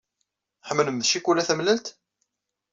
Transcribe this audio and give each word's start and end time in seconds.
Tḥemmlem 0.61 1.03
ccikula 1.07 1.43
tamellalt? 1.47 1.87